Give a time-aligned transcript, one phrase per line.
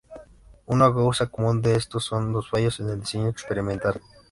[0.65, 4.01] Una causa común de esto son los fallos en el diseño experimental.